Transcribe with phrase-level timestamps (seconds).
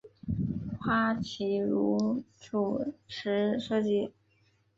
[0.79, 4.11] 花琦如主持设计。